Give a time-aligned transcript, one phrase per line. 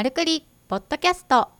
[0.00, 1.50] マルクリポッドキャスト。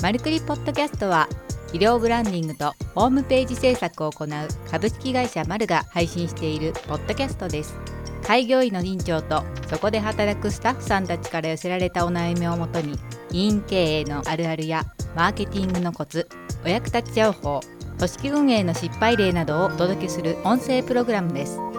[0.00, 1.28] マルクリポッドキャストは
[1.72, 4.28] 医療ブランディングとホームページ制作を行う
[4.70, 7.74] 株式会社マルが配信しているポッドキャストです。
[8.22, 12.96] 開業医の院長とそこで働くスタッフさんたちから寄せられたお悩みをもとに
[13.32, 14.84] 医院経営のあるあるや
[15.16, 16.28] マーケティングのコツ
[16.64, 17.58] お役立ち情報
[17.98, 21.73] 組織運営の失敗例などをお届けする音声プログラムです。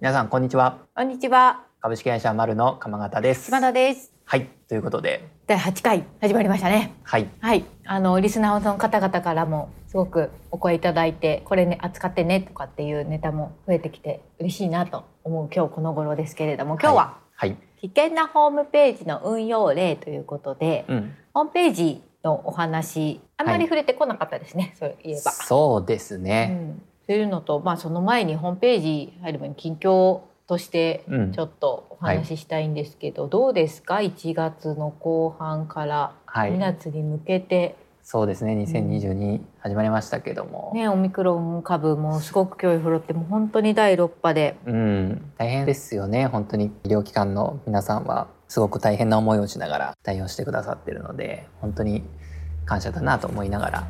[0.00, 0.86] 皆さんこんにちは。
[0.94, 3.46] こんにちは、株式会社マルの鎌形です。
[3.46, 4.12] 島田です。
[4.24, 5.28] はいということで。
[5.48, 6.94] 第8回始まりましたね。
[7.02, 7.28] はい。
[7.40, 24.76] はい、あのリスナーの方々からもすごくお声いただいて、これね扱ってねとかっていうネタも増えてきて嬉しいなと思う今日この頃ですけれども、今日ははい、危険なホームページの運用例ということで、うん、ホームページのお話あんまり触れてこなかったですね。
[24.78, 25.32] そういえば。
[25.32, 31.32] そうですうね、ん、そういうのと、まあ、その前にホームページ入る前に近況としてうん。
[31.32, 36.52] ちょっとお話ししたいんですけど、どうですか？1月の後半からはい。
[36.52, 38.54] 2月に向けて、そうですね。
[38.54, 44.56] 2022始まりましたけども、ね、オミクロン株もすごく脅威振るってもう本当に第6波で。
[44.64, 45.32] うん。
[45.36, 46.26] 大変ですよね。
[46.26, 46.72] 本当に。
[46.84, 52.02] 医療機関の皆さんはすごく大変な思いをしながら対応してくださってるので本当に
[52.64, 53.88] 感謝だなと思いながら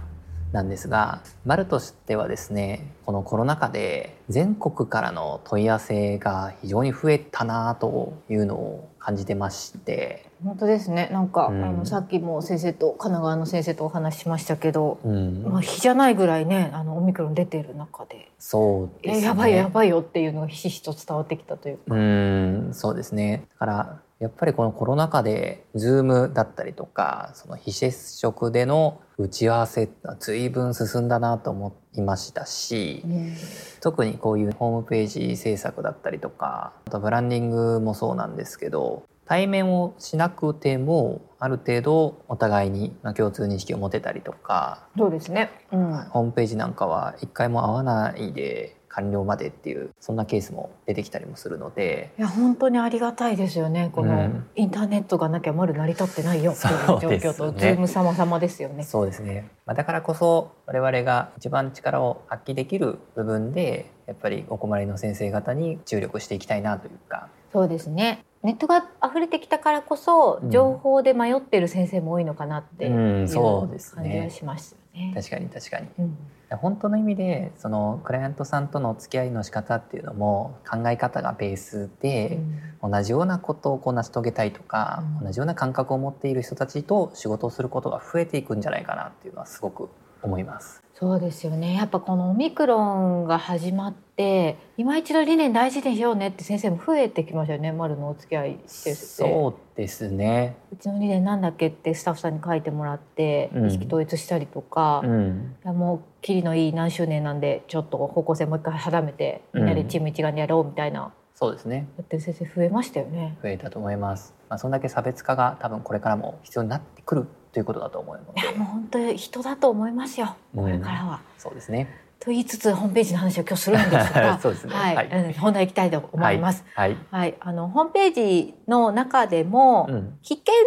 [0.52, 11.08] なんですが丸としてはですねこのコロナ禍で全国からの問い合わせが非常に増えたなというのを感じてまして、本当ですね。
[11.10, 11.64] なんか、うん。
[11.64, 15.44] あのさっきも先生と神奈川の先生とお話ししましたけど、うん。
[15.44, 18.30] まあ、日じゃないぐらいねあのオミクロン出てる中で。
[18.38, 19.22] そうですね。
[19.22, 21.94] えやばいやばいよっていうのがひしひしと伝わってきたというか。
[21.94, 23.44] うんそうですね。
[23.52, 33.36] だからやっぱりこのコロナ禍で Zoom だったりとかその非接触での打ち合わせが随分進んだなと思いましたしうん
[33.80, 45.50] 特にこういうホームページ制作だったりとかあとブランディングもそうなんですけど対面をしなくてもある程度お互いにまあ共通認識を持てたりとかそうですね。
[45.70, 45.92] うん。
[45.92, 52.12] ホームページなんかは一回も会わないで完了までっていうそんなケースも出てきたりもするので。
[52.18, 53.90] いや本当にありがたいですよね。
[53.92, 54.46] この、うん。
[54.56, 58.82] インターネットがなきゃまる成り立ってないよっていうそう状況と、ズーム様々ですよね。
[58.84, 67.28] そうですね、まあ、だからこそ我々が一番力を発揮できる部分でやっぱりお困りの先生方に注力していきたいなというか。
[67.52, 68.24] そうですね。
[68.42, 70.50] ネットが溢れてきたからこそ、うん。
[70.50, 74.02] 情報で迷ってる先生も多いのかなっていううんそうですね。
[74.02, 75.12] 感じがしますよね。
[75.14, 75.88] 確かに確かに。
[75.98, 76.16] うん
[76.56, 82.38] 本当の意味でそのクライアントさんとの付き合いの仕方っていうのも考え方がベースで、
[82.82, 85.24] 同じようなことをこう成し遂げたいとか、うん。
[85.26, 89.90] 同じような感覚を持っている人たちと仕事をすることが増えていくんじゃないかなっていうのはすごく
[90.22, 90.82] 思います。
[90.94, 91.74] そうですよね。
[91.74, 97.70] やっぱこのオミクロンが始まって、今一度理念大事にしようねって先生も増えてきましたよね。
[97.70, 98.96] 丸のお付き合いしてて。
[98.96, 100.56] そうですね。
[100.72, 111.86] うちの理念なんだっけってスタッフさんに書いてもらって、うん意識統一したりとか、いうん、やもうキリのいい何周年なんでちょっと方向性もう一回定めてみんなでチーム一丸でやろうみたいな、そうですね。
[111.96, 113.38] やってる先生増えましたよね。
[113.40, 114.34] 増えたと思います。
[114.48, 121.20] まあ、そんだけ差別化が多分これからも必要になってくるということだと思うのでいやもう本当に人だと思いますようんこれからは。
[121.38, 121.88] そうですね。
[122.20, 126.64] と言いつつホームページの話を今日するんですが そうですねはい、はいうん本題行きたいと思います。
[126.74, 126.96] はい。
[127.10, 130.18] はい、あのホームページの中でも、うん。
[130.22, 130.60] 危険な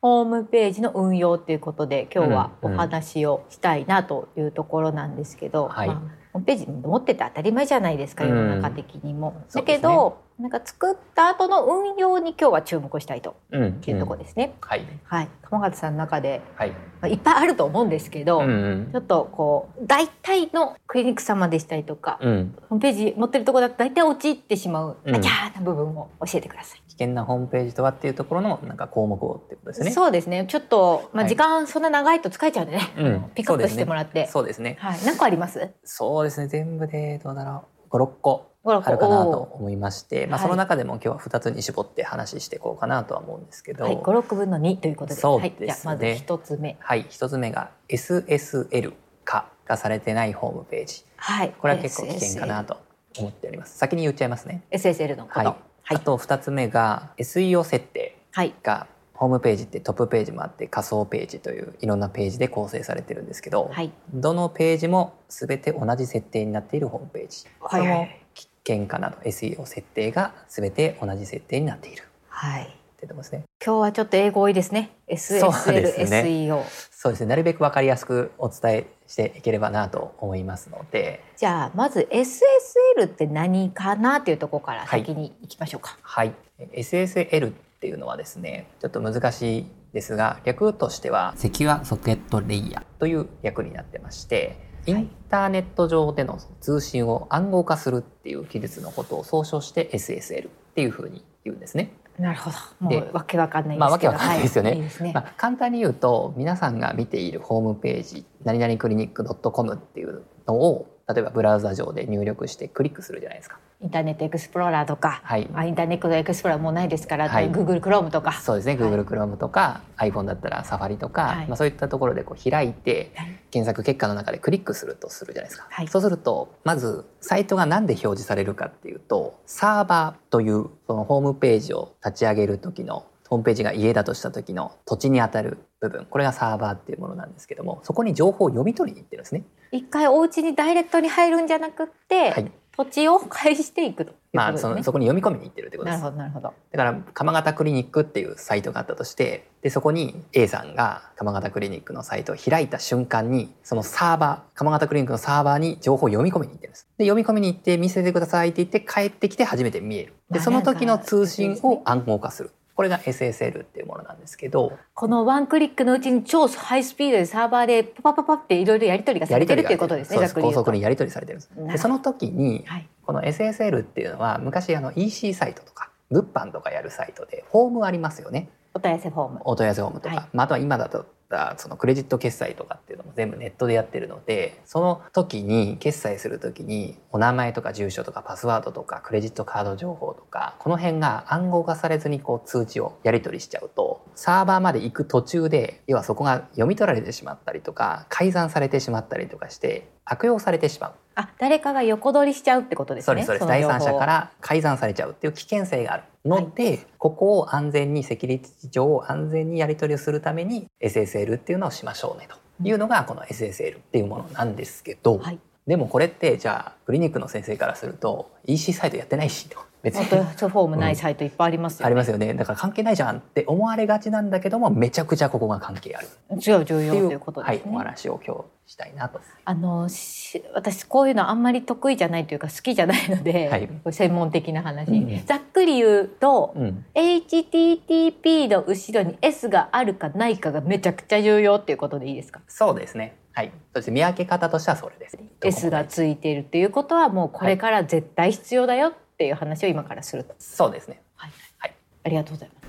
[0.00, 5.96] ホームページの運用ということで今日はおうんうん話をしたいなというところなんですけど、はいまあ、
[6.34, 9.34] ホームページ持ってて当たり前じゃないですかうん世の中的にも。
[9.38, 13.80] だそうですねけど、なんか作った後の運用に今日は注目したいとうん。
[13.86, 14.54] いうところですね。
[14.60, 14.86] はい。
[15.04, 16.70] はい、鎌形さんの中で、はい。
[16.70, 22.54] まあ、いっぱいあると思うんですけど、うんうんちょっとこう大体のクリニック様でしたりとか、うん。
[22.68, 26.82] ホームページ持ってるところだと大体陥ってしまう、うんあきゃーな部分を教えてください。
[26.88, 29.90] 危険なホームページとはっていうところのなんか項目をっていうことですね。
[29.92, 30.46] そうですね。
[30.48, 32.92] ちょっと、まあ、はい時間そんな長いと疲れちゃうんでね。
[32.96, 34.26] うんあのピックアップしてもらって。
[34.26, 34.76] そうですね。
[34.80, 34.98] はい。
[35.04, 35.72] 何個あります？
[35.84, 36.48] そうですね。
[36.48, 37.71] 全部でどうだろう。
[37.92, 44.00] 5、6個あるかなとお思いまして、まあはいその中でも今日は2つに絞って話していこうかなとは思うんですけど、ーはい。
[44.02, 45.20] 五六分の二ということで。
[45.20, 45.78] そうですねはい。
[45.84, 46.76] まず一つ目。
[46.80, 48.92] はい、一つ目が SSL
[49.24, 51.04] 化がされてないホームページ。
[51.16, 51.54] はい。
[51.58, 52.78] これは結構危険かなと
[53.18, 53.76] 思っております。
[53.76, 54.62] 先に言っちゃいますね。
[54.70, 55.38] SSL のこと。
[55.40, 55.46] はい。
[55.46, 55.98] はいあ。
[55.98, 58.54] と二つ目が SEO 設定はい。
[58.62, 58.86] が
[59.22, 63.92] ホームページってトップページもあって仮想ページといういろんなページで構成されてるんですけど、はい。
[64.12, 67.46] どのページも全て同じ設定になっているホームページ。
[67.60, 72.02] はいこれも危険かなと SEO 設定が全て同じ設定になっている。
[72.26, 72.62] はい。
[72.64, 72.66] っ
[72.96, 73.44] てところですね。
[73.64, 74.90] 今日はちょっと英語多いですね。
[75.16, 76.64] そう SSL、ですね SEO。
[76.90, 77.26] そうですね。
[77.26, 85.96] なるべくわかりやすくお伝えしていければなと思いますので、じゃあまず SSL って何かなっていうところから先に行きましょうか。
[86.02, 86.34] はい。
[86.72, 94.56] SSL っていうのはですね、ちょっと難しいですが、略としてはセキュアソケットレイヤーという略になってまして、
[94.86, 101.92] インターネット上での通信を暗号化するっていう技術のことを総称して SSL っていうふうに言うんですね。
[102.20, 102.56] なるほど。
[102.78, 103.80] もでうわけわかんないですけど。
[103.80, 105.12] まあわけわかんないですよねはいいいね。
[105.12, 113.58] まあ、簡単に言うと皆さんが見ているホームページ何々クリニック .com っていうのを例えばブラウザ上で入力してクリックするじゃないですか。
[113.82, 115.50] インターネットエクスプローラーとか、はい。
[115.54, 117.50] あインターネットエクスプローラーもうないですから、はい。
[117.50, 118.32] Google Chrome とか。
[118.32, 121.46] そうですね、はい Google Chrome とか iPhone だったら Safari とか、はい。
[121.48, 123.38] まあ、そういったところでこう開いてはい。
[123.50, 125.88] 検索結果の中でクリックするとするじゃないですか、はい。
[125.88, 136.06] そうするとまずサイトが何で表示されるかっていうとサーバーというそのホームページを立ち上げる時のホームページが家だとした時の土地にあたる部分。
[136.08, 139.42] これがサーバーっていうものなんですけどもそこに情報を読み取りに行ってるんですね。
[139.70, 144.58] 一回お家にダイレクトに入るんじゃなくって、はい土地を返していくということまあ。
[144.58, 146.02] そのそこに読み込みに行ってるってことです。
[146.02, 146.54] なるほどなるほど。
[146.72, 156.88] だから鎌形クリニックっていうサイトがあったとしてでそこに A さんが鎌形クリニックのサイトを開いた瞬間にそのサーバー鎌形クリニックのサーバーに情報を読み込みに行ってるんです。
[156.98, 160.14] で読み込みに行って見せてくださいって言って帰ってきて初めて見える。
[160.30, 170.18] でまあその時の通信を暗号化するこれが SSL っていうものなんですけどこのワンクリックのうちに超ハイスピードでサーバーでパパパパっていろいろやり取りがされてるっていうことですね。
[170.18, 172.88] です高速にやり取りされてるんですでその時にはい。
[173.04, 179.40] この SSL っていうのは昔あの EC サイトとか物販とかやるサイトでフォームありますよねお問い合わせフォーム。
[179.44, 181.06] お問い合わせフォームとか、はいまあ、あとは今だと
[181.56, 200.92] そのクレジット決済とかっていうのも全部ネットでやってるのでその時に決済する時にお名前とか住所とかパスワードとかクレジットカード情報とかこの辺が暗号化されずにこう通知をやり取りしちゃうとサーバーまで行く途中で要はそこが読み取られてしまったりとか改ざんされてしまったりとかして悪用されてしまう。
[201.14, 203.22] あ、誰かが横取りしちゃうってことですね。
[203.24, 203.60] そうですそうです。
[203.60, 206.04] の情報第三者から改ざんされちゃうっていう危険性がある。
[206.24, 212.36] ので、ここを安全にセキュリティ上安全にやり取りをするために SSL っていうのをしましょうねと。
[212.64, 215.38] いうのがこの SSL っていうものなんですけど、はい。
[215.66, 219.58] でもこれってじゃあクリニックの先生からすると EC サイトやってないしと。
[219.82, 220.04] 別に。
[220.04, 221.86] フォームないサイトいっぱいありますよね。
[221.86, 222.32] ありますよね。
[222.34, 226.08] だから関係ないじゃんって思われがちなんだけどもめちゃくちゃここが関係ある。
[226.38, 227.72] 重要重要ということはい、ですね。
[227.74, 229.20] お話を今日したいなと。
[229.44, 233.68] あのし私こういうのあんまり得意じゃないというか好きじゃないので、はい。
[233.92, 242.40] 専門的な話、うんざっくり言うと、うん、HTTP の後ろに S があるかないかがめちゃくちゃ重要っていうことでいいですか？
[242.46, 243.52] そうですねはい。
[243.74, 245.18] そして見分け方としてはそれです。
[245.42, 251.00] S がついているっていうことはもうこれから絶対必要だよっていう話を今からすると、そうですね。
[251.16, 251.74] はいはい。
[252.04, 252.62] ありがとうございます。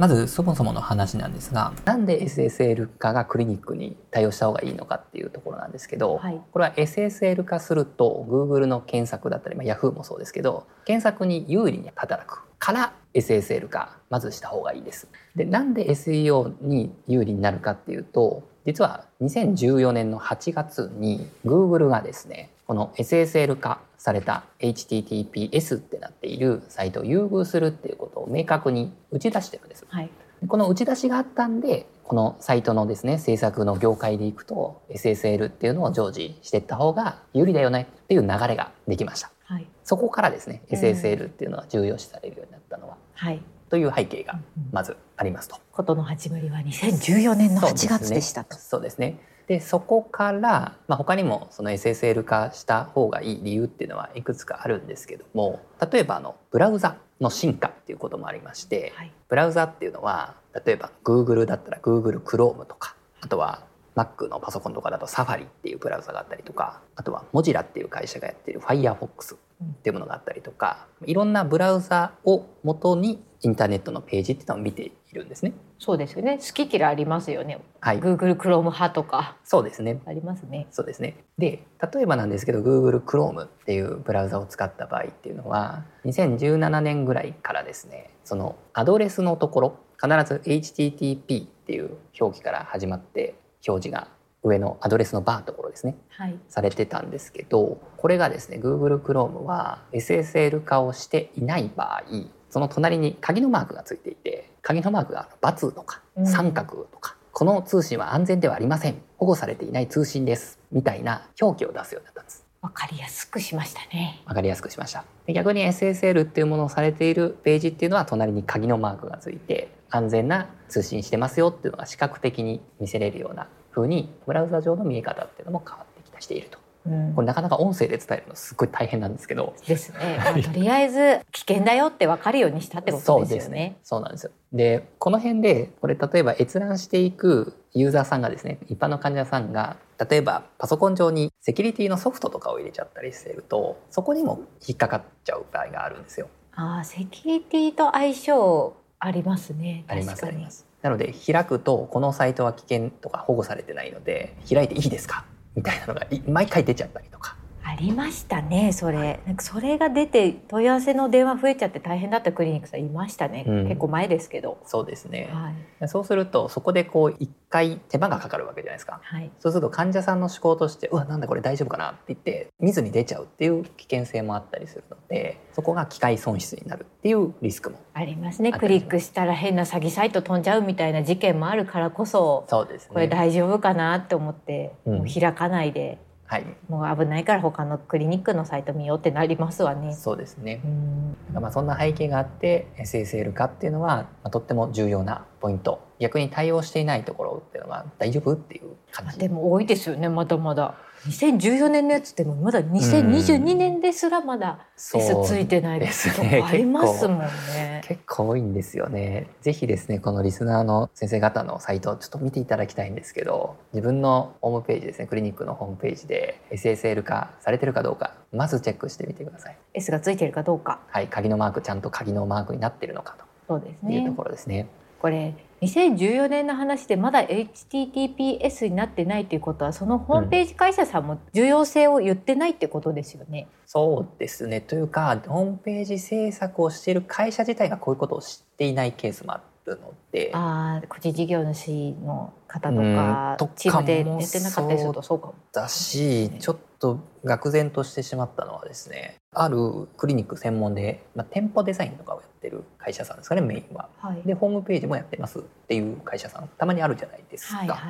[0.00, 6.40] まずそもそもの話なんですがなんで SSL 化がクリニックに対応した方がいいのかっていうところなんですけど、はい。
[6.52, 15.06] これは SSL 化すると Google の検索だったり、まあ、Yahoo もそうですけど検索に有利に働くから SSL 化まずした方がいいです。
[15.36, 29.84] でなんで SEO に有利になるかっていうと実は2014年の8月に Google がですねこの SSL 化された HTTPS ってなっているサイトを優遇するっていうことを明確に打ち出してるんです。
[29.88, 30.10] はい。
[30.46, 39.30] この打ち出しがあったんでこのサイトのですね制作の業界でいくと SSL っていうのを常時していった方が有利だよねっていう流れができました。
[39.44, 39.66] はい。
[39.84, 42.96] そこからですねうん SSL っていうのは重要視されるようになったのは。
[43.14, 45.56] はいという背景がうんまずありますと。
[45.72, 48.56] ことの始まりは2014年の8月でしたと。
[48.58, 49.18] そうですね。
[49.46, 55.60] でそこから、まあ、他にもその SSL 化した方がいい理由っていうのはいくつかあるんですけども
[55.90, 59.12] 例えばあのブラウザの進化っていうこともありまして、はい。
[59.28, 60.34] ブラウザっていうのは
[60.64, 63.64] 例えば Google だったら Google Chrome とかあとは
[63.96, 75.52] Mac のパソコンとかだと Safari っていうブラウザがあったりとかあとは Mozilla っていう会社がやっている Firefox っていうものがあったりとかいろんなブラウザを元にインターネットのページっていうのを見ているんですね。
[75.78, 76.38] そうですよね。
[76.38, 77.58] 好き嫌いありますよね。
[77.80, 79.38] はい、Google Chrome 派とか。
[79.44, 80.00] そうですね。
[80.06, 80.66] ありますね。
[80.70, 81.16] そうですね。
[81.38, 81.64] で、
[81.94, 93.34] 例えばなんですけど、Google Chrome っていうブラウザを使った場合っていうのは、2017年ぐらいからですね、そのアドレスのところ、必ず HTTP っていう表記から始まって、
[93.66, 94.08] 表示が
[94.42, 102.02] 上のアドレスのバーのとですね、はいされてたんですけど、これがですね、Google Chrome は SSL 化をしていない場合、
[102.50, 109.02] その隣に鍵のマークがついていて、鍵のマークが×とかうん三角とか、この通信は安全ではありません。
[109.16, 110.58] 保護されていない通信です。
[110.72, 112.50] みたいな表記を出すようになったんです。
[112.62, 115.04] わかりやすくしましたねわかりやすくしました。
[115.26, 126.58] で逆に SSL っていうものをされているページっていうのは隣に鍵のマークがついて安全な通信してますよっていうのが視覚的に見せれるような風にブラウザ上の見え方っていうのも変わってきたしていると。
[126.86, 129.54] うんこれなかなか音声で伝えるのすっごい大変なんですけど。
[129.66, 133.76] ですね、まあ、とりあえず危険だよって分かるようにしたってことですよね。
[133.82, 134.32] そうなんですよ。
[134.52, 139.76] で、この辺で、これ例えば閲覧していくユーザーさんがですね、一般の患者さんが、
[140.10, 146.28] 例えばパソコン上にセキュリティのソフトとかを入れちゃったりしてると、そこにも引っかかっちゃう場合があるんですよ。
[146.52, 150.66] ああセキュリティと相性ありますねありますあります。
[150.82, 155.24] なので、開くと、このサイトは危険とか保護されてないので、開いていいですか？
[155.54, 157.36] みたいなのが毎回出ちゃったりとか。
[157.80, 159.20] ありましたねそれ。
[159.26, 163.68] なんかそれが出て問い合わせの電話増えちゃって大変だったクリニックさんいましたね、うん。
[163.68, 164.58] 結構前ですけど。
[164.66, 165.30] そうですね。
[165.32, 165.50] は
[165.86, 169.00] い、そうすると、そこでこう、一回手間がかかるわけじゃないですか。
[169.02, 178.52] はい、そうすると患者さんの思考として「うわなんだこれ大丈夫かな?」って言って見ずに出ちゃうっていう危険性もあったりするのでそこが機械損失になるっていうリスクもありますね。
[178.52, 182.90] クリックしたら変な詐欺サイト飛んじゃうみたいな事件もあるからこそそうですね。
[182.92, 184.72] これ大丈夫かなって思って、
[185.12, 185.98] 開かないで
[186.30, 186.46] はい。
[186.68, 189.92] もう危ないから他のクリニックのサイト見ようってなりますわね。
[189.92, 190.60] そうですね。
[190.64, 190.68] う。
[190.68, 191.42] ん。
[191.42, 195.84] まあそんな背景があって SSL 化っていうのは、まあ、とっても重要なポイント。
[195.98, 199.18] 逆に対応していないところっていうのは大丈夫っていう感じ。
[199.18, 200.76] でも多いですよねまだまだ
[201.06, 207.80] 2014年のやつってもうまだ2022年ですらまだ S ついてないですとかありますもんね。
[207.84, 209.28] 結構多いんですよね。
[209.40, 219.56] ぜひですね、このリスナーの先生方のサイトをちょっと見ていただきたいんですけど、自分のホームページですね、クリニックのホームページで SSL 化されてるかどうか、まずチェックしてみてください。
[219.74, 223.16] S がついてるかどうかはい、鍵のマークちゃんと鍵のマークになってるのか
[223.48, 224.14] そうですというとね。
[224.16, 224.68] ころですね。
[225.00, 233.46] これ2014年の話でまだ HTTPS になってないっていうことはそのホームページ会社さんも重要性を言ってないってことですよね。
[233.66, 234.60] そうですね。
[234.60, 245.34] というか、ホームページ制作をしている会社自体がこういうことを知っていないケースもあるので、ああ個人事業主の方とうんかとかもチームでやってなかったりするとそうかも。
[245.52, 253.88] だし、ちょっと愕然としてしまったのはですね、あるクリニック専門で、まあ、店舗デザインとかをやってる会社さんですかね、メインは。
[253.98, 254.22] はい。
[254.26, 257.58] で、ホームページもやってますっていう会社さん、たまにあるじゃないですか。
[257.58, 257.80] はいはい。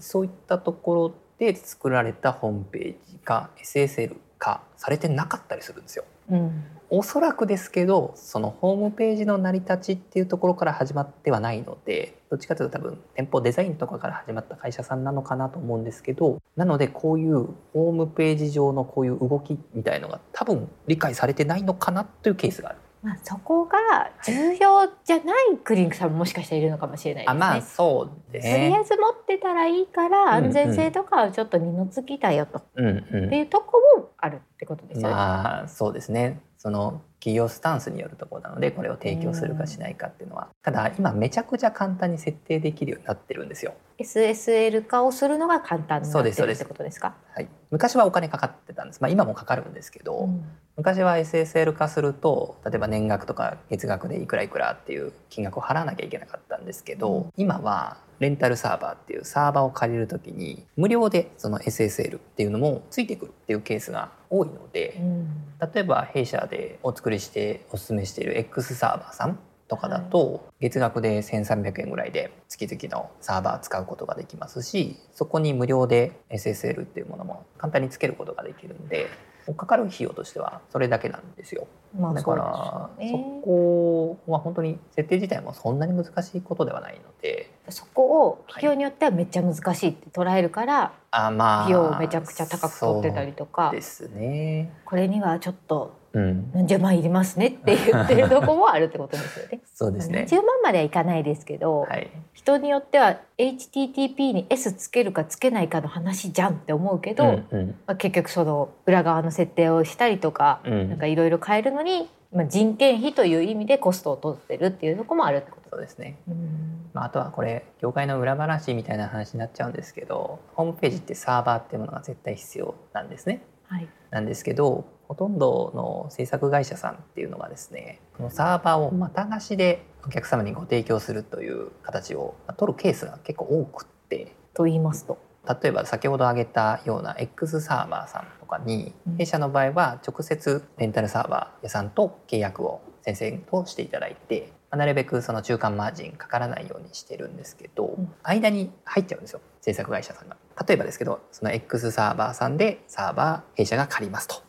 [0.00, 6.04] そういったところで作られたホームページが SSL 化されてなかったりするんですよ。
[6.30, 6.64] うん。
[6.90, 22.78] おそらくですけどそのホームページの成り立ちっていうところから始まってはないのでどっちかというと多分店舗デザインとかから始まった会社さんなのかなと思うんですけどなのでこういうホームページ上のこういう動きみたいのが多分理解されてないのかなというケースがある。
[23.02, 27.44] まあそこが重要じゃないクリニックさんももしかしたらいるのかもしれないですね。
[27.44, 35.14] あまあそうでとりあえず持ってたらいいからうん安全性とかはちょっと二の次だよと、うんうってんいうとこもあるってことですよね。
[35.14, 36.40] まあそうですね。
[36.56, 40.48] その企業スタンスによるところなのでこれを提供するかしないかっていうのは。
[40.62, 43.74] ただ今めちゃくちゃ簡単に設定できるようになってるんですよ。
[44.00, 47.14] SSL 化をするのが簡単になってそうでするってことですか？
[47.32, 50.44] はい、昔はお金かかってたんです、まあ、今もかかるんですけど、うん
[50.78, 57.30] 昔は SSL 化すると例えば年額とか月額でいくらいくらっていう金額を払わなきゃいけなかったんですけど、うん。
[57.36, 65.28] 今はレンタルサーバーっていうサーバーを借りる時に無料でその SSL っていうのもついてくるっていうケースが多いので、うん。
[65.60, 79.08] 例えば弊社でお作りしてお勧めしている X サーバーさんとかだと月額で1300円ぐらいで月々のサーバー使うことができますしそこに無料で SSL っていうものも簡単につけることができるんで
[79.54, 81.66] かかる費用としてはそれだけなんですよ。
[81.98, 87.50] まあだからそそこは本当に設定自体もそんなに難しいことではないので。
[87.70, 93.70] そこを企業によってはめっちゃ難しいって捉えるからあまあ費用をめちゃくちゃ高く取ってたりとか。
[93.70, 94.72] ですね。
[94.84, 96.50] これにはちょっとうん。
[96.52, 99.60] 何十万いりますねって言ってるとこもあるってことですよね。
[99.74, 100.20] そうですね。
[100.20, 102.10] 何十万まではいかないですけど、はい。
[102.32, 107.66] 人によっては HTTP に S つけるかつけないかの話じゃんって思うけど、うんうん。
[107.86, 110.88] まあ、結局その裏側の設定をしたりとか、うん。
[110.88, 115.68] なんかいろいろ変えるのに、まあ、人件費という意味でコストを取ってるっていうところもあるってこと。
[115.70, 116.18] そうですね。
[116.28, 116.90] うん。
[116.94, 123.42] まあ、あとはこれ業界の裏話みたいな話になっちゃうんですけどホームページってサーバーっていうものが絶対必要なんですね。
[123.66, 123.88] はい。
[124.10, 135.18] なんですけどほとんどの制作会社さんっていうのがですねこのサーバーをまた貸しでお客様にご提供するという形をまあ取るケースが結構多くってと言いますと。
[135.62, 150.36] 例えば先ほど挙げたような X サーバーさんとかにうん弊社の場合は直接レンタルサーバー屋さんと契約を先生としていただいてまあなるべくその中間マージンかからないようにしてるんですけど、ん間に入っちゃうんですよ制作会社さんが。
[150.66, 154.47] 例えばですけどその X サーバーさんでサーバー弊社が借りますとはい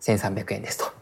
[0.00, 0.98] 1300円ですと。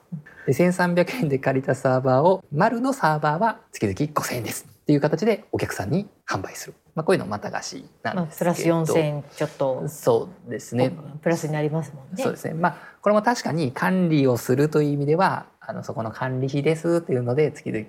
[0.47, 4.67] で1300円で借りたサーバーを丸のサーバーは月々5000円です。
[4.69, 12.23] っていう形でお客さんに販売する、まあ、こういうのまた貸しなまあんですけど、プラス4000円ちょっとそうですねプラスになりますもんね。
[12.23, 17.85] そうですねまあこれも確かに管理をするという意味ではあのそこの管理費ですっていうので月々、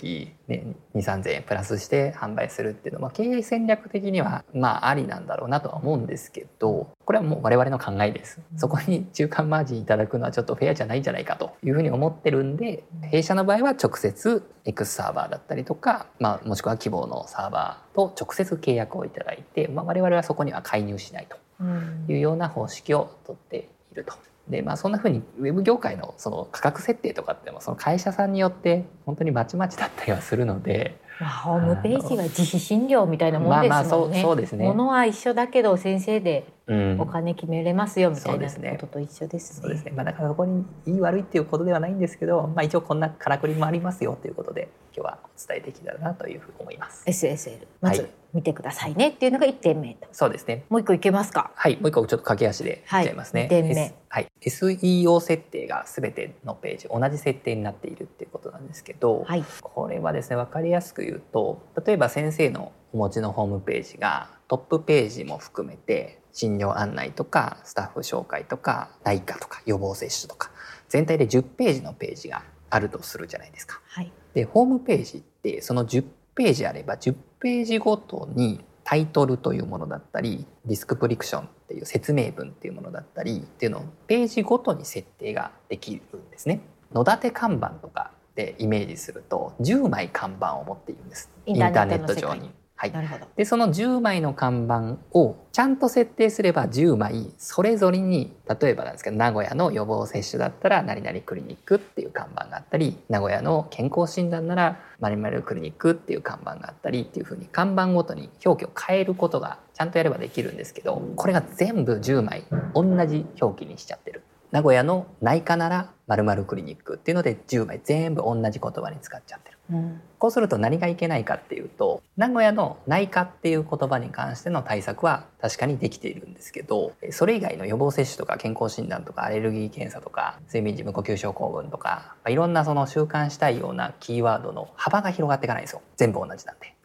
[0.48, 8.42] ね、2 3 0 0 0円プラスして販売するっていうのは、まあ、経営戦略的にはまあありなんだろうなとは思うんですけどこれはもう我々の考えです。
[8.56, 22.06] そこに中間マージンいただくのはちょっとフェアじゃないんじゃないかというふうに思ってるんで弊社の場合は直接 X サーバーだったりとか、まあ、もしくは希望のサーバーと直接契約をいただいて、まあ、我々はそこには介入しないとうん。
[22.08, 24.14] いうような方式をとっていると。
[24.50, 33.70] でまあそんなふうにウェブ業界のその価格設定とかってもその会社さんによって本当にまちまちだったりはするのでまあ、ホームページは自費診療みたいなもんですもんね。
[33.70, 36.57] まあまあそうそうですね物は一緒だけど先生でうん
[37.00, 39.62] お金決めれますよみたいなそうですねことと一緒ですね。
[39.62, 47.04] そうですねまあだからそこにいい悪いっていうことではないんですけど、まあ、一応こんなからくりもありますよということで今日はお伝えできたらなというふうに思います。
[47.08, 50.06] SSL まずはい見てくださいねっていうのが1点目と。
[50.12, 51.52] そうですねもう一個いけますか？
[51.56, 53.44] はい、もう一個ちょっと駆け足でいっちゃいますね。
[53.44, 59.46] はい二点目はい、SEO 設定がすべてのページ同じ設定になっているっていうことなんですけど、はい。
[59.62, 70.52] これはですね分かりやすく言うと例えば先生のお持ちのホームページがトップページも含めて診療案内とかスタッフ紹介とか内科とか予防接種とか
[70.88, 73.82] 全体で10ページのページがあるとするじゃないですか。
[73.88, 74.12] はい。
[74.36, 86.62] でホームページってその10ページあれば10ページごとにタイトルというものだったりディスクプリクションっていう説明文っていうものだったりっていうのをページごとに設定ができるんですね。
[86.94, 92.52] 野立て看板とかでイメージすると10枚看板を持っているんですインターネット上に。
[92.78, 92.94] はい。
[93.36, 112.44] でその10枚の看板をちゃんと設定すれば10枚それぞれに例えばなんですけど名古屋の予防接種だったら何々クリニックっていう看板があったり名古屋の健康診断なら〇〇クリニックっていう看板があったりっていうふうに看板ごとに表記を変えることがちゃんとやればできるんですけどこれが全部10枚
[112.76, 114.22] 同じ表記にしちゃってる。
[114.52, 119.58] 名古屋の内科なら〇〇クリニックっていうので10枚全部同じ言葉に使っちゃってる。
[119.72, 120.02] うん。
[120.20, 136.77] こうすると何がいけないかっていうと名古屋の内科っていう言葉に関しての対策は確かにできているんですけどそれ以外の予防接種とか健康診断とかアレルギー検査とか睡眠時無呼吸症候群とかまあいろんなその習慣したいようなキーワードの幅が広がっていかないんですよ全部同じなんで。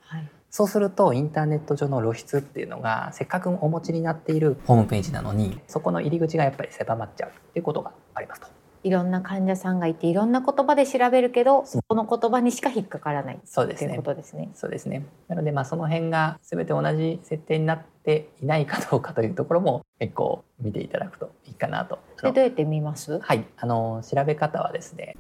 [0.53, 0.57] はい。
[0.57, 8.49] そうするとインターネット上の露出っていうのがせっかくお持ちになっているホームページなのにそこの入り口がやっぱり狭まっちゃうっていうことがありますと。
[8.85, 14.51] いろんな患者さんがいていろんな言葉で調べるけどそこの言葉にしか引っかからないっていうそうですねことですね。
[14.55, 15.07] そうですね。
[15.29, 22.01] なのでまあその辺が全て同じ設定になっていないかどうかというところも結構見ていただくといいかなと。
[22.23, 23.21] でどうやって見ます？
[23.21, 25.17] はい、あの調べ方はですね。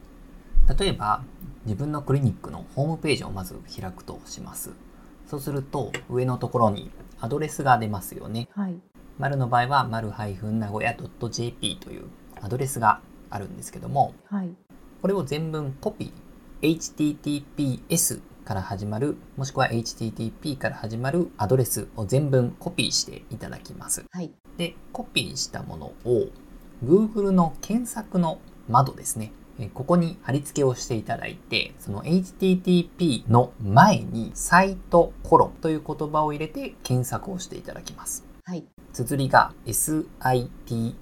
[0.78, 1.22] 例えば
[1.64, 4.72] 自分のクリニックのホームページをまず開くとします。
[5.32, 8.50] そうすると上のところにアドレスが出ますよね。
[8.54, 8.78] はい。
[9.18, 10.94] 丸の場合は丸名古屋
[11.30, 12.04] .jp という
[12.42, 14.54] アドレスがあるんですけども、はい。
[15.00, 24.34] これを全文コピー https から始まるもしくは http から始まるアドレスを全文コピーしていただきますはい。
[24.58, 26.28] でコピーしたものを
[26.84, 38.64] Google の検索の窓ですねえここに貼り付けをしていただいてその http の前にサイトコロンという言葉を入れて検索をしていただきますはい。
[38.92, 40.94] 綴りが SITE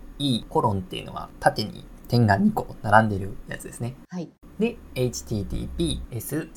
[0.48, 3.96] コロンっていうのは縦に点が2個並んでるやつですね。
[4.08, 4.28] はい。
[4.58, 6.50] で、https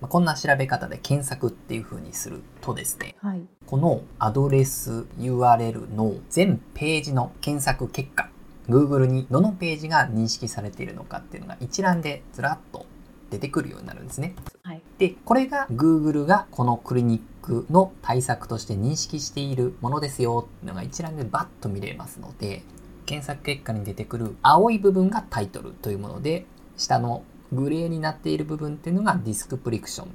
[0.00, 3.42] まあこんな調べ方で検索っていう風にするとですね、はい。
[3.66, 8.28] このアドレス URL の全ページの検索結果、
[8.68, 12.86] Google にどのページが認識されているのかっていうのが一覧でずらっと
[13.30, 14.34] 出てくるようになるんですね。
[14.62, 14.82] はい。
[14.98, 22.62] で、これが Google がこのクリニックの対策として認識しているものですよっていうのが一覧でバッと見れますので、
[23.04, 30.10] 検索結果に出てくる青い部分がタイトルというもので、下のグレーになっている部分っていうのがディスクプリクションっ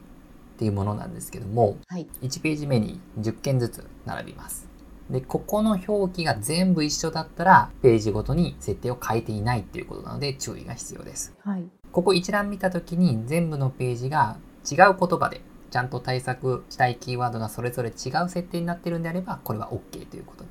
[0.57, 2.07] ていうものなんですけども、はい。
[2.21, 4.67] 1ページ目に10件ずつ並びます。
[5.09, 11.35] で、ここの表記が全部一緒だったら、ページごとに設定を変えていないっていうことなので注意が必要です。
[11.43, 11.65] はい。
[11.91, 14.37] ここ一覧見た時に全部のページが
[14.69, 15.41] 違う言葉で
[15.71, 20.49] ちゃんと対策したいキーワードがそれぞれ違う設定になってるんであればこれは OK ということに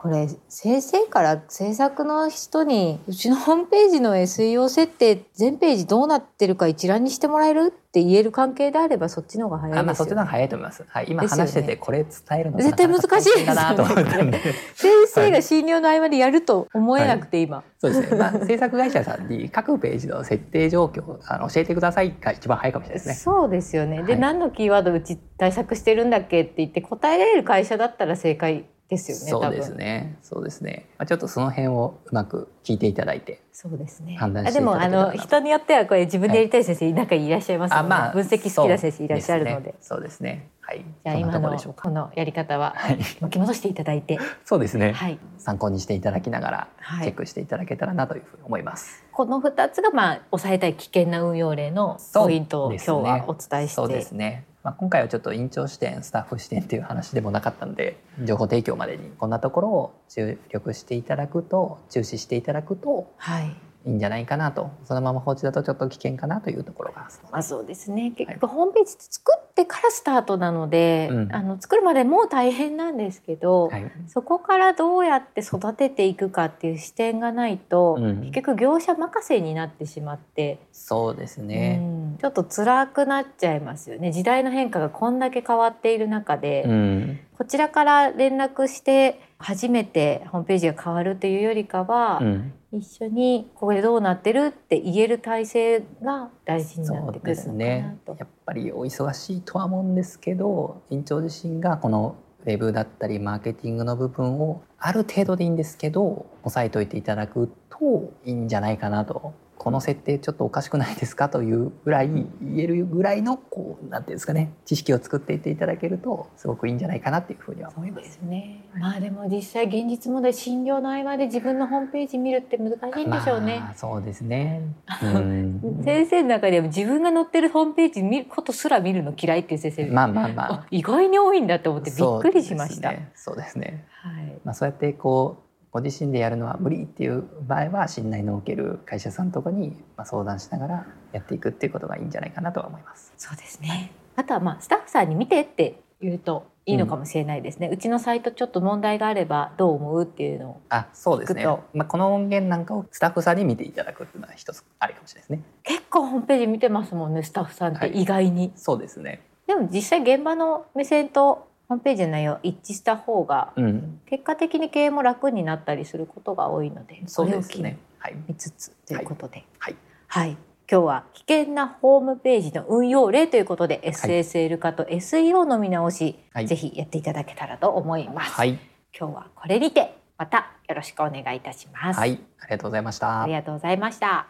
[0.00, 10.84] これ先生から制作の人にうちのホームページの SEO 設定全ページどうなってるか一覧にしてもらえるって言える関係であればそっちの方が早いですよ、ね、あまあそっちの方が早いと思います。
[10.86, 14.40] はい、今話しててこれ伝えるの絶対難しいですなと思ったんで。
[14.76, 18.16] 先生が診療の合間でやると思えなくて今、そうですね。
[18.16, 23.14] まあ制作会社さんに各ページの設定状況をあの教えてくださいが一番早いかもしれないですね。
[23.16, 30.18] そうですよねで、はい何のキーワードうち対策してるんだっけって言って答えられる会社だったら正解ですよねそうですね。
[30.22, 30.86] そうですね。
[30.98, 33.40] まあちょっとその辺をうまく聞いていただいて。
[33.52, 40.50] そうですね判断してでもあただけたらなの人によってはこれ自分でやりたい先生中にいらっしゃいますので、あまあ分析好きな先生いらっしゃるのでそうですね。
[40.60, 40.78] はい。
[40.78, 41.82] じゃあ今のところでしょうか。
[41.82, 42.98] このやり方ははい。
[43.20, 44.92] 巻き戻していただいて、そうですね。
[44.92, 49.04] はい、参考にしていただきながらはいチェックしていただけたらなというふうに思います。
[49.12, 54.44] この2つがまあ抑えたい危険な運用例のポイントを今日はお伝えしてそうですね。
[54.62, 63.56] まあ、今回はちょっと院長視点スタッフ視点っていう話でもなかったので情報提供までにこんなところを注力していただくと注視していただくとはい。
[63.88, 64.70] いいんじゃないかなと。
[64.84, 67.08] そのまま放置だとちょっと危険かなというところが。
[67.32, 68.10] まあそうですね。
[68.10, 71.34] 結局ホームページって作ってからスタートなので、うん。
[71.34, 78.20] あの作るまでもう大変なんですけど、はい、そこからどうやって育てていくかっていう視点がないと、うん。
[78.20, 81.78] 結局業者任せになってしまって、そうですうね。
[81.78, 82.18] ん。
[82.20, 84.12] ちょっと辛くなっちゃいますよね。
[84.12, 98.16] 時代の変化がこんだけ変わっている中で、うん、こちらから連絡して初めてホームページが変わるというよりかは、うん、一緒にこれどうなってるって言える体制が大事になってくるのかなすねと。
[98.18, 112.26] やっぱりお忙しいとは思うんですけど院長自身がこのウェブだったりマーケティングの部分をある程度でいいんですけど押さえといていただくといいんじゃないかなとこの設定ちょっとおかしくないですかというぐらい言
[112.58, 118.00] えるぐらいのこうなんていうんですかね知識を作っていっていただけるとすごくいいんじゃないかなっていうふうには思いま。
[118.00, 118.62] ですすね。
[118.78, 123.58] まあでも実際現実問題診療の合間で自分のホームページ見るって難しいんでしょうね。
[123.60, 124.62] まあ、そうですね。
[125.02, 132.90] うん先生の中でも自分が載ってるホームページ見ることすら見るの嫌いっていう先生、まあまあまああ 意外に多いんだって思ってびっくりしました。
[132.90, 133.84] そうですねそうですね。
[134.02, 134.38] はい。
[134.44, 143.12] まあ、そうやってこうご自身でやるのは無理っていう場合は信頼のおける会社さんとかにまあ相談しながらやっていくっていうことがいいんじゃないかなとは思います。
[143.16, 143.92] そうですね。
[144.16, 147.68] あとはまあスタッフさんに見てって言うといいのかもしれないですね。
[147.72, 151.46] うちのサイトちょっと問題があればどう思うっていうのをあそうですね。
[151.74, 155.42] まあ、この音源なんかをスタッフさんに見ていただくっていうのは一つありかもしれないですね。
[155.62, 158.52] 結構ホームページ見てますもんねスタッフさんってはい意外に。
[158.56, 159.22] そうですね。
[159.46, 167.78] でも実際現場の目線とホームページの内容一致した方がうん、結果的に経営も楽になったりすることが多いのでそうこれを機にですね。
[167.98, 168.16] はい。
[168.28, 169.76] 見つつということで、はい。
[170.06, 170.36] はい。
[170.70, 176.46] 今日は危険なホームページの運用例ということで、SSL 化と SEO の見直し、はい。
[176.46, 178.58] ぜひやっていただけたらと思います、はい。
[178.98, 182.20] 今日はこれにてまたよろしくお願いいたします、はい。
[182.40, 183.22] ありがとうございました。
[183.22, 183.32] あり。
[183.32, 184.26] がとうございました。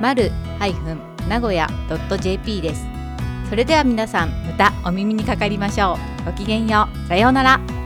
[0.00, 0.32] マル
[1.28, 1.68] 名古屋
[2.20, 2.84] .jp です
[3.48, 7.81] それでは皆さんまたお耳にかかりましょうごきげんようさようなら